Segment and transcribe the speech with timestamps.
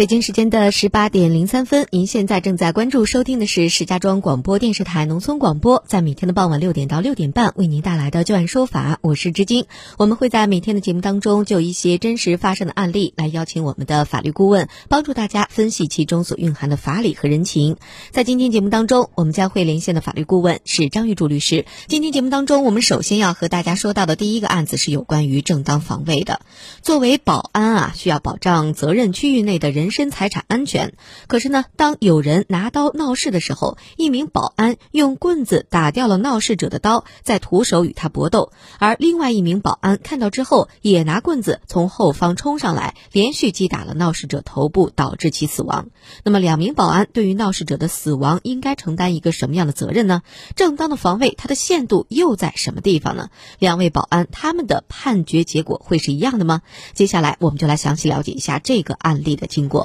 [0.00, 9.66] 北京时间的十八点零三分，您现在正在关注收听的是石家庄广播电视台农村广播，在每天的傍晚六点到六点半为您带来的就案说法，我是知金。
[9.98, 17.76] 我们会在每天的节目当中就一些真实发生的案例来邀请我们的法律顾问，帮助大家分析其中所蕴含的法理和人情。
[18.10, 21.66] 在今天节目当中，我们将会连线的法律顾问是张玉柱律师。
[21.88, 26.40] 今天节目当中，我们首先要和大家说到的第一个案子是有关于正当防卫的。
[26.80, 29.89] 作为保安啊，需要保障责任区域内的人。
[29.90, 30.94] 身财产安全，
[31.26, 45.88] 可是呢，当有人拿刀闹事的时候，一名保安用棍子打掉了闹事者的刀，再徒手与他搏斗，而另外一名保安看到之后，也拿棍子从后方冲上来，连续击打了闹事者头部，导致其死亡。
[46.24, 50.22] 那么，两名保安对于闹事者的死亡应该承担一个什么样的责任呢？
[50.56, 53.30] 正当的防卫它的限度又在什么地方呢？
[53.58, 56.62] 两位保安他们的判决结果会是一样的吗？
[56.94, 59.79] 接下来我们就来详细了解一下这个案例的经过。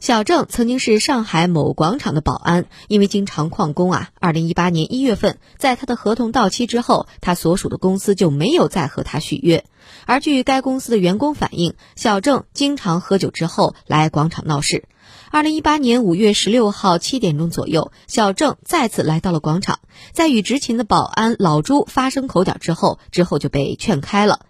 [0.00, 9.62] 小郑曾经是上海某广场的保安，因为经常旷工啊，二零一八年一月份，在他的合同到期之后，他所属的公司就没有再和他续约。
[10.06, 14.84] 而据该公司的员工反映，小郑经常喝酒之后来广场闹事。
[15.30, 19.80] 二零一八年五月十六号七点钟左右，小郑再次来到了广场，
[20.12, 24.40] 在与执勤的保安老朱发生口角之后，之后就被劝开了。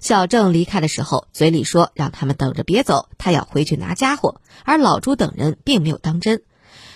[0.00, 4.40] 小郑离开的时候，嘴里说让他们等着别走，他要回去拿家伙。
[4.64, 6.42] 而老朱等人并没有当真。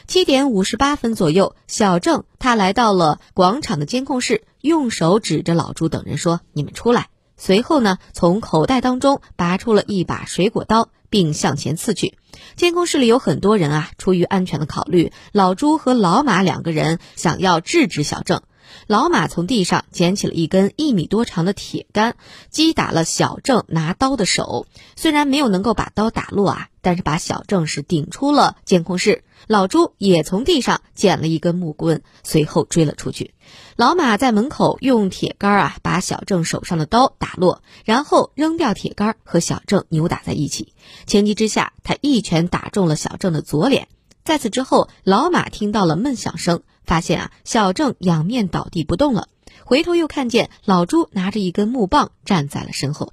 [0.06, 12.19] 七点五十八分左右，小郑他来到了广场的监控室，用手指着老朱等人说：“你们出来。”随后呢，从口袋当中拔出了一把水果刀，并向前刺去。
[12.56, 18.42] 监控室里有很多人啊，出于安全的考虑，老朱和老马两个人想要制止小郑。
[18.87, 22.17] 老马从地上捡起了一根一米多长的铁杆，
[22.51, 24.67] 击打了小郑拿刀的手。
[24.97, 29.24] 虽然没有能够把刀打落啊，但是把小郑是顶出了监控室。
[29.48, 33.35] 老朱也从地上捡了一根木棍，随后追了出去。
[33.74, 40.74] 老马在门口用铁杆啊把小郑手上的刀打落，然后扔掉铁杆和小郑扭打在一起。
[41.07, 43.89] 情急之下，他一拳打中了小郑的左脸。
[44.24, 46.63] 在此之后，老马听到了闷响声。
[46.85, 49.29] 发现啊，小郑仰面倒地不动了，
[49.65, 53.13] 回头又看见老朱拿着一根木棒站在了身后。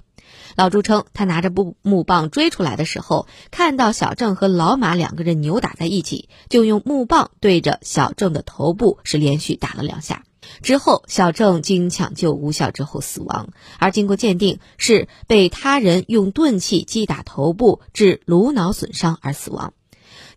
[0.56, 10.24] 老朱称，他拿着木木棒追出来的时候，看到小郑和老马两个人扭打在一起，就用木棒对着小郑的头部是连续打了两下。
[10.62, 19.72] 之后，小郑经抢救无效之后死亡，而经过鉴定是被他人用钝器击打头部致颅脑损伤而死亡。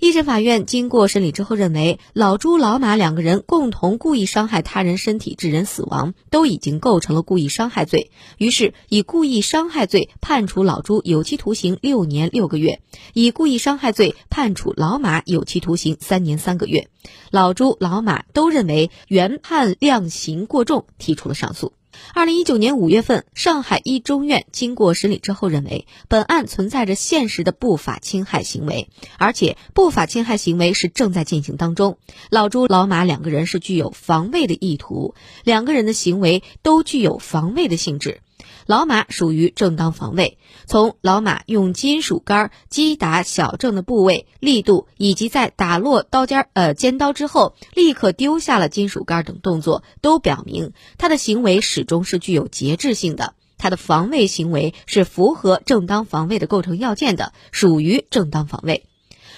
[0.03, 12.81] 一审法院经过审理之后认为，老朱、老马两个人共同故意伤害他人身体致人死亡，都已经构成了故意伤害罪，于是以故意伤害罪判处老朱有期徒刑六年六个月，
[13.13, 16.90] 以故意伤害罪判处老马有期徒刑三年三个月。
[17.31, 21.72] 老朱、老马都认为原判量刑过重，提出了上诉。
[22.14, 31.98] 二零一九年五月份，上海一中院经过审理之后认为，本案存在着现实的不法侵害行为，而且不法侵害行为是正在进行当中。
[32.30, 38.22] 老朱、老马两个人是具有防卫的意图，两个人的行为都具有防卫的性质。
[38.66, 53.34] 老马属于正当防卫，从老马用金属杆击打小郑的部位、力度，以及在打落刀尖呃尖刀之后立刻丢下了金属杆等动作，都表明他的行为始终是具有节制性的。
[53.57, 58.84] 他的防卫行为是符合正当防卫的构成要件的，属于正当防卫。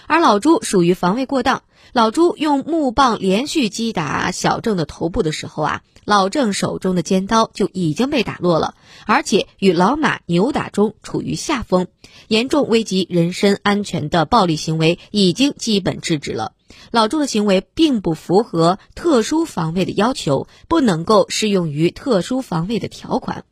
[0.07, 1.63] 而老朱属于防卫过当。
[1.93, 11.87] 老朱用木棒连续击打小郑的头部的时候啊，老郑手中的尖刀就已经被打落了，而且与老马扭打中处于下风，
[12.27, 16.51] 严重危及人身安全的暴力行为已经基本制止了。
[16.91, 23.45] 老朱的行为并不符合特殊防卫的要求，不能够适用于特殊防卫的条款。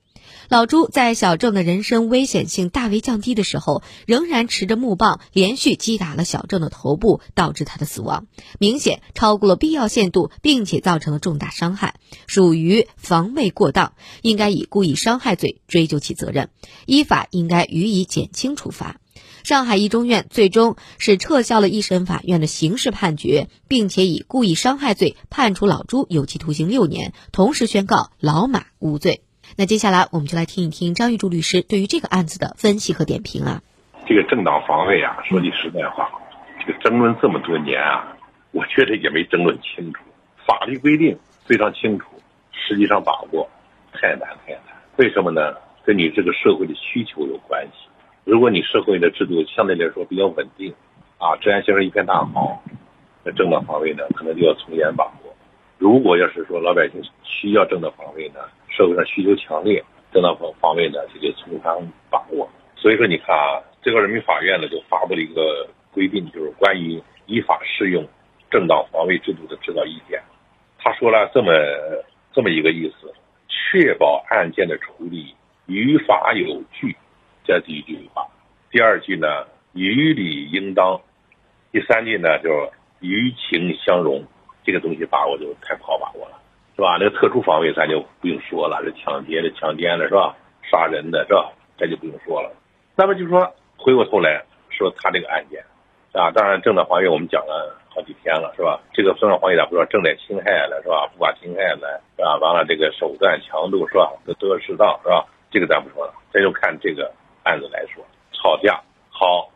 [0.50, 8.28] 老朱在小郑的人身危险性大为降低的时候，仍然持着木棒连续击打了小郑的头部，导致他的死亡，
[8.60, 11.96] 明显超过了必要限度，并且造成了重大伤害，
[12.28, 16.50] 属于防卫过当，应该以故意伤害罪追究其责任，
[16.86, 19.00] 依法应该予以减轻处罚。
[19.44, 29.23] 上海一中院最终是撤销了一审法院的刑事判决，并且以故意伤害罪判处老朱有期徒刑六年，同时宣告老马无罪。
[29.58, 33.62] 那接下来我们就来听一听张玉柱律师对于这个案子的分析和点评啊。
[34.06, 36.10] 这个正当防卫啊，说句实在话，
[36.60, 38.16] 这个争论这么多年啊，
[38.52, 40.02] 我觉得也没争论清楚。
[40.46, 42.06] 法律规定非常清楚，
[42.52, 43.50] 实际上把握
[43.94, 44.64] 太难太难。
[44.98, 45.56] 为什么呢？
[45.86, 47.90] 跟你这个社会的需求有关系。
[48.24, 50.74] 如果你社会的制度相对来说比较稳定，
[51.18, 52.64] 啊，治安形势一片大好，
[53.24, 55.36] 那正当防卫呢，可能就要从严把握。
[55.78, 58.40] 如果要是说老百姓需要正当防卫呢，
[58.76, 61.78] 社会上需求强烈，正当防防卫呢，就得从宽
[62.10, 62.50] 把握。
[62.76, 68.04] 所以说，你看啊，最高人民法院呢就发布了一个规定，就是关于依法适用
[68.50, 70.20] 正当防卫制度的指导意见。
[70.80, 71.54] 他说了这么
[72.34, 73.14] 这么一个意思：
[73.48, 75.36] 确保案件的处理
[75.68, 76.96] 于法有据，
[77.46, 78.28] 这第一句话。
[78.72, 79.28] 第二句呢，
[79.74, 81.00] 于理应当；
[81.72, 82.70] 第三句呢，就是
[83.02, 84.26] 于情相容。
[84.66, 86.40] 这个东西把握就太不好把握了，
[86.84, 86.98] 吧？
[87.00, 90.36] 那个特殊防卫咱就不用说了，这抢劫的、强奸的，是吧？
[90.70, 91.52] 杀人的，是吧？
[91.78, 92.52] 这就不用说了。
[92.96, 95.64] 那么就说回过头来说他这个案件，
[96.14, 98.80] 啊，当然正当防卫我们讲了好几天了，是吧？
[98.94, 101.08] 这个正当防卫咱不说正在侵害了，是吧？
[101.14, 102.38] 不法侵害了，是吧？
[102.38, 104.12] 完了这个手段强度是吧？
[104.26, 105.26] 都都适当，是吧？
[105.50, 107.12] 这个咱不说了，这就看这个
[107.44, 109.50] 案子来说，吵架好，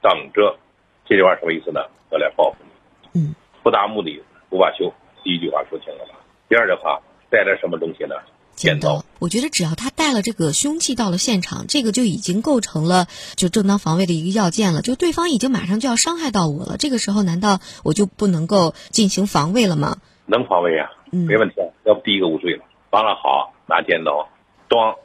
[0.00, 0.56] 等着，
[1.04, 1.80] 这句话什么意思呢？
[2.10, 4.22] 我来报复你，嗯，不达目的。
[4.50, 4.90] 不罢休，
[5.22, 6.14] 第一句话说清了吧？
[6.48, 8.14] 第二的话带来什么东西呢？
[8.56, 9.04] 剪刀。
[9.18, 13.06] 我觉得只要他带了这个凶器到了现场，这个就已经构成了
[13.36, 14.80] 就正当防卫的一个要件了。
[14.80, 19.98] 就对方已经马上就要伤害到我了，这个时候难道我就不能够进行防卫了吗？
[20.26, 21.56] 能防卫呀，没问题。
[21.84, 22.64] 要不第一个无罪了。
[22.90, 24.28] 完了好，拿剪刀，
[24.68, 24.96] 咣，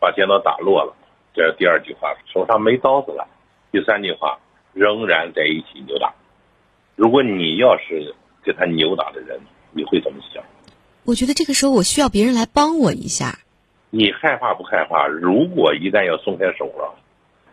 [0.00, 0.96] 把剪刀打落了。
[1.34, 3.28] 这是第二句话，手上没刀子了。
[3.70, 4.38] 第三句话，
[4.72, 6.14] 仍然在一起扭打。
[6.94, 8.14] 如果你要是。
[8.46, 9.40] 跟他扭打的人，
[9.72, 10.40] 你会怎么想？
[11.06, 13.38] 我觉得这个时候我需要别人来帮我一下。
[13.90, 15.06] 你害怕不害怕？
[15.06, 16.98] 如果一旦要松开手了，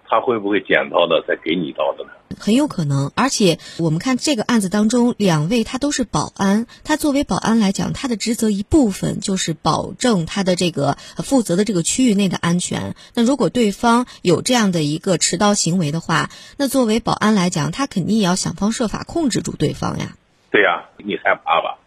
[0.10, 2.10] 他会不会捡到的再给你刀子呢？
[2.40, 3.12] 很有可能。
[3.16, 12.96] 而且我们看这个案子当中，两位他都是保安，他作为保安来讲，他的职责一部分就是保证他的这个负责的这个区域内的安全。
[13.14, 20.18] 那如果对方有这样的一个持刀行为的话，那作为保安来讲，他肯定也要想方设法控制住对方呀。
[20.50, 21.78] 对呀，你害怕吧？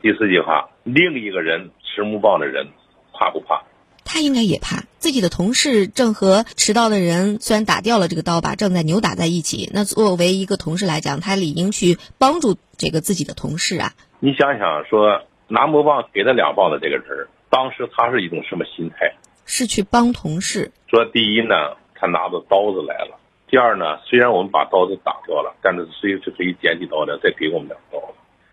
[0.00, 2.68] 第四句话，另一个人持木棒的人
[3.12, 3.62] 怕不怕？
[4.04, 4.84] 他应该也怕。
[4.98, 9.70] 自己的同事正和持刀的人虽然打掉了这个刀把，正在扭打在一起。
[9.74, 13.92] 那作为一个同事来讲，他理应去帮助这个自己的同事啊。
[14.20, 19.14] 你想想，说拿木棒给他两棒的这个人，当时他是一种什么心态？
[19.46, 20.70] 是去帮同事。
[20.86, 21.54] 说第一呢，
[21.94, 23.18] 他拿着刀子来了。
[23.48, 27.98] 第二呢，虽然我们把刀子打掉了，但是随时可以捡起刀来再给我们两刀。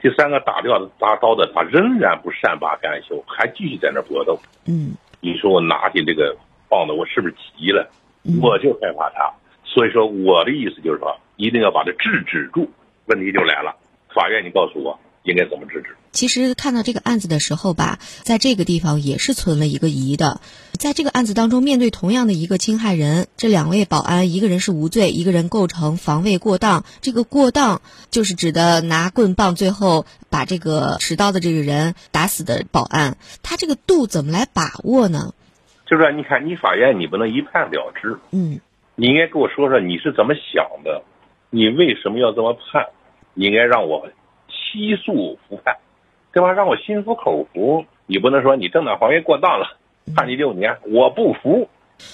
[0.06, 4.40] 第三个打掉的打刀的，他仍然不善罢甘休，还继续在那搏斗。
[4.68, 6.38] 嗯，你说我拿起这个
[6.70, 7.90] 棒子，我是不是急了？
[8.40, 9.34] 我就害怕他。
[9.64, 12.70] 所以说，我的意思就是说，一定要把它制止住。
[13.08, 13.76] 问题就来了，
[14.14, 15.00] 法院，你告诉我。
[15.26, 15.96] 应该怎么制止？
[16.12, 20.40] 其实看到这个案子的时候吧，在这个地方也是存了一个疑的。
[20.72, 26.86] 在这个案子当中，面对同样的一个侵害人，这两位保安，一个人是无罪，一个人构成防卫过当。
[27.02, 27.82] 这个过当
[28.12, 33.18] 就是指的拿棍棒，最后把这个持刀的这个人打死的保安。
[33.44, 35.34] 他这个度怎么来把握呢？
[35.86, 38.18] 就是说，你看，你法院你不能一判了之。
[38.32, 38.62] 嗯，
[38.96, 41.04] 你应该跟我说说你是怎么想的，
[41.50, 42.86] 你为什么要这么判？
[43.34, 44.08] 你应该让我。
[44.76, 45.78] 激素服判，
[46.34, 46.52] 对吧？
[46.52, 47.86] 让我心服口服。
[48.08, 49.78] 你不能说你正当防卫过当了，
[50.16, 51.70] 判你六年，我不服。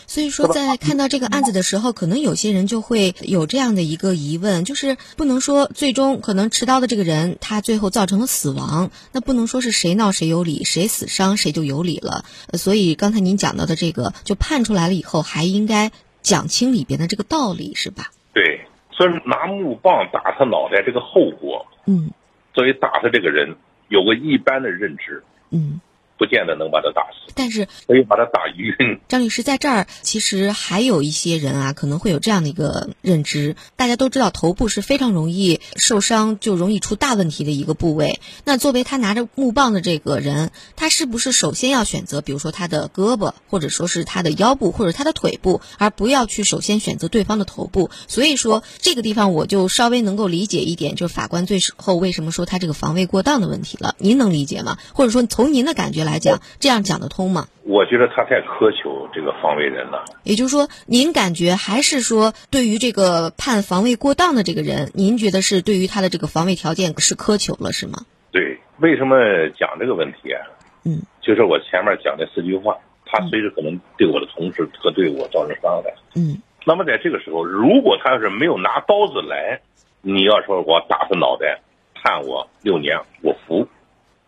[0.05, 12.25] 所以说，在看到这个案子的时候，可能有些人就会有这样的一个疑问，就是不能说最终可能持刀的这个人他最后造成了死亡，那不能说是谁闹谁有理，谁死伤谁就有理了。
[12.53, 15.91] 所以刚才您讲到的这个，就判出来了以后，还应该
[16.21, 18.11] 讲清里边的这个道理，是吧？
[18.33, 22.11] 对，所以拿木棒打他脑袋这个后果，嗯。
[22.53, 23.55] 作为打他这个人，
[23.89, 25.79] 有个一般的认知，嗯，
[26.21, 28.99] 不见得能把他打死，但是可以把他打晕。
[29.07, 33.55] 张律师在这儿，其实还有一些人啊，可能会有这样的一个认知。
[33.75, 38.19] 大家都知道，头部是非常容易受伤，就容易出大问题的一个部位。
[38.43, 47.89] 那作为他拿着木棒的这个人，他是不是首先要选择，比如说他的胳膊，或者说是他的腰部，或者他的腿部，而不要去首先选择对方的头部？
[48.07, 53.95] 所以说，这个地方我就稍微能够理解一点，就是法官最后为什么说他这个防卫过当的问题了。
[53.97, 54.77] 您能理解吗？
[54.93, 57.47] 或者说从您的感觉来讲，这样讲得通吗？
[57.63, 60.03] 我觉得他太苛求这个防卫人了。
[60.23, 67.99] 也就是说，您感觉还是说，对于这个判防卫过当的这个人，您觉得是对于他的这个防卫条件是苛求了，是吗？
[68.31, 69.17] 对，为什么
[69.57, 70.41] 讲这个问题啊？
[70.83, 75.93] 嗯，就是我前面讲的四句话，他随时可能对我的同事和对我造成伤害。
[76.15, 79.61] 嗯，那么在这个时候，如果他要是没有拿刀子来，
[80.01, 81.61] 你要说我打他脑袋，
[81.93, 83.67] 判我六年，我服。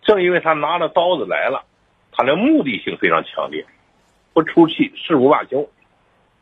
[0.04, 1.64] 正因为他拿了刀子来了，
[2.16, 3.66] 他的目的性非常强烈，
[4.34, 5.68] 不出气誓不罢休，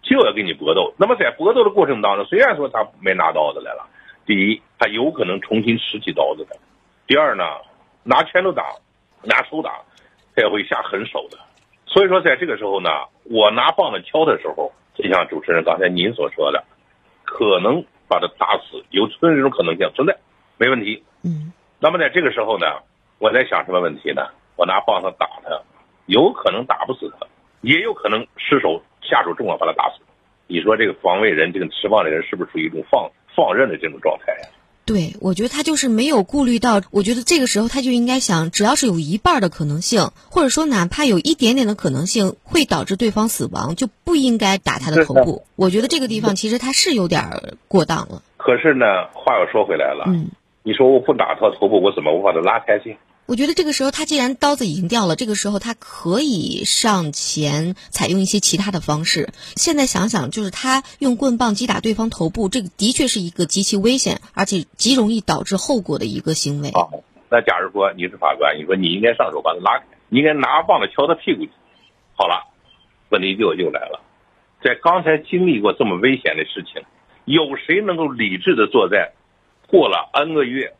[0.01, 0.93] 就要跟你搏斗。
[0.97, 3.87] 那么在搏斗的过程当中，虽然说他没拿刀子来了，
[4.25, 6.55] 第一，他有可能重新拾起刀子的；
[7.07, 7.43] 第二呢，
[8.03, 8.63] 拿拳头打，
[9.23, 9.81] 拿手打，
[10.35, 11.37] 他也会下狠手的。
[11.85, 12.89] 所以说，在这个时候呢，
[13.23, 16.63] 我拿棒子敲的时候，就像主持人刚才您所说的，
[17.23, 20.17] 可能把他打死，有这种可能性存在，
[20.57, 21.03] 没问题。
[21.23, 21.53] 嗯。
[21.79, 22.65] 那么在这个时候呢？
[23.21, 24.23] 我在想什么问题呢？
[24.55, 25.30] 我拿棒子打他，
[26.11, 27.25] 有可能打不死他，
[27.61, 30.03] 也有可能失手下手重了把他打死。
[30.47, 34.49] 你说这个防卫人，这个持棒的人是不是属于一种放放任的这种状态呀？
[34.83, 36.81] 对，我觉得他就是没有顾虑到。
[36.91, 45.45] 我觉得这个时候他就应该想，只要是有一半的可能性，或者说哪怕有一点点的可能性会导致对方死亡，就不应该打他的头部。
[45.55, 47.23] 我觉得这个地方其实他是有点
[47.69, 48.21] 过当了。
[48.35, 50.27] 可是呢，话又说回来了，嗯，
[50.63, 52.97] 你说我不打他头部，我怎么我把他拉开去？
[53.31, 59.29] 我觉得这个时候，他既然刀子已经掉了，这个时候他可以上前采用一些其他的方式。
[59.55, 66.71] 现在想想，就是他用棍棒击打对方头部，这个的确是一个极其危险，而且极容易导致后果的一个行为。
[66.73, 66.91] 好，
[67.29, 71.47] 那假如说你是法官，你说你应该上手把他拉开，你应该拿棒子敲他屁股。
[72.17, 72.51] 好了，
[73.11, 74.01] 问题就又来了，
[74.61, 76.83] 在刚才经历过这么危险的事情，
[77.23, 79.13] 有谁能够理智的坐在
[79.69, 80.73] 过了 N 个月，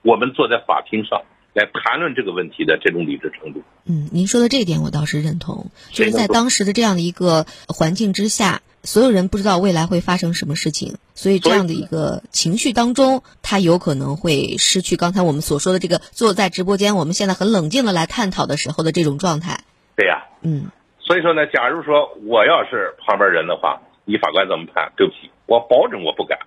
[0.00, 1.24] 我们坐在法庭上？
[1.52, 3.62] 来谈论这个问题的这种理智程度。
[3.84, 19.64] 嗯，您说的这一点我倒是认同，就是在当时的这样的一个环境之下，所有人不知道未来会发生什么事情，所以这样的一个情绪当中，他有可能会失去刚才我们所说的这个坐在直播间，我们现在很冷静的来探讨的时候的这种状态。
[19.96, 24.92] 对呀，嗯，所以说呢，假如说我要是旁边人的话，你法官怎么判？
[24.96, 26.38] 对不起，我保准我不敢，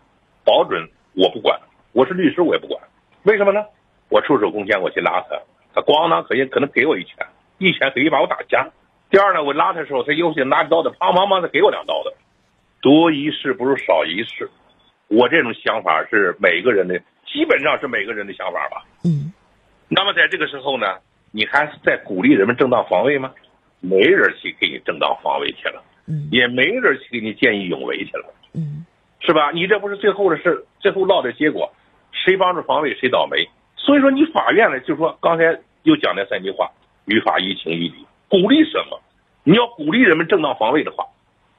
[0.45, 1.60] 保准我不管，
[1.91, 2.81] 我是律师我也不管，
[3.24, 3.60] 为什么呢？
[4.13, 5.41] 我出手攻坚，我去拉他，
[5.74, 7.25] 他咣当可以可能给我一拳，
[7.58, 8.70] 一拳可以把我打瞎。
[9.10, 12.13] 第二呢，我拉他的时候，他有些拿着刀子，砰砰砰的给我两刀子，
[12.79, 14.48] 多一事不如少一事。
[15.08, 18.86] 我这种想法是每个人的，基本上是每个人的想法吧。
[19.03, 19.34] 嗯。
[19.89, 21.00] 那么在这个时候呢，
[21.32, 23.34] 你还是在鼓励人们正当防卫吗？
[23.79, 28.86] 没人去给你正当防卫去了，嗯，也没人去给你见义勇为去了，嗯，
[29.22, 29.50] 是吧？
[29.51, 31.74] 你这不是最后的事，最后落的结果，
[32.12, 33.50] 谁帮助防卫谁倒霉。
[33.85, 36.71] 所以说，你法院呢，就说刚才又讲那三句话，
[37.05, 39.01] 于法于情于理，鼓励什么？
[39.43, 41.05] 你要鼓励人们正当防卫的话，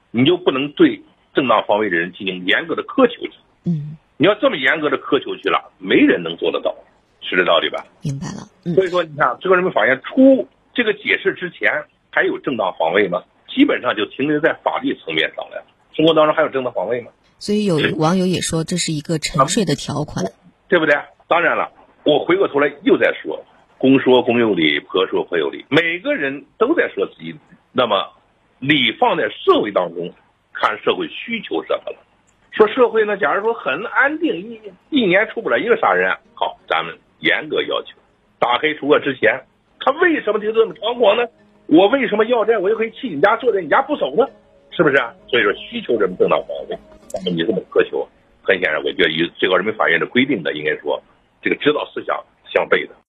[0.09, 1.03] 你就不能对
[1.35, 3.33] 正当防卫的人进行严格的苛求去。
[3.65, 6.75] 嗯，你要这么严格的苛求去了，没人能做得到，
[7.21, 7.85] 是这道理吧？
[8.01, 8.49] 明白了。
[8.73, 11.71] 所以说，你看，最高人民法院出这个解释之前，
[12.09, 13.21] 还有正当防卫吗？
[13.47, 15.63] 基本上就停留在法律层面上了。
[15.93, 17.11] 生活当中还有正当防卫吗？
[17.37, 20.25] 所以有网友也说，这是一个沉睡的条款，
[20.67, 20.95] 对不对？
[21.27, 21.71] 当然了。
[22.05, 23.43] 我回过头来又在说，
[23.79, 25.65] 公说公有理，婆说婆有理。
[25.69, 27.35] 每个人都在说自己，
[27.73, 27.95] 那么
[28.59, 30.13] 理放在社会当中，
[30.53, 31.97] 看社会需求什么了。
[32.51, 37.97] 说社会呢，假如说很安定，一一年出不了一个杀人，好，咱们严格要求。
[38.37, 39.41] 打黑除恶之前，
[39.79, 41.23] 他为什么就这么猖狂呢？
[41.65, 42.55] 我为什么要债？
[42.59, 44.27] 我就可以去你家坐在你家不走呢？
[44.69, 44.95] 是不是？
[45.27, 46.77] 所以说需求人们正当防卫。
[47.11, 48.07] 那么你这么苛求，
[48.43, 51.01] 很显然，我觉得与最高人民法院的规定的应该说。
[51.45, 52.95] 这个指导思想相悖的。